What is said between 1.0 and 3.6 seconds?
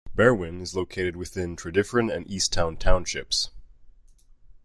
within Tredyffrin and Easttown Townships.